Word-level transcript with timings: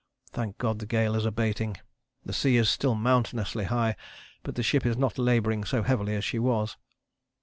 Thank 0.31 0.57
God 0.57 0.79
the 0.79 0.87
gale 0.87 1.13
is 1.15 1.27
abating. 1.27 1.77
The 2.25 2.33
sea 2.33 2.57
is 2.57 2.71
still 2.71 2.95
mountainously 2.95 3.65
high 3.65 3.95
but 4.41 4.55
the 4.55 4.63
ship 4.63 4.83
is 4.83 4.97
not 4.97 5.19
labouring 5.19 5.63
so 5.63 5.83
heavily 5.83 6.15
as 6.15 6.25
she 6.25 6.39
was." 6.39 6.75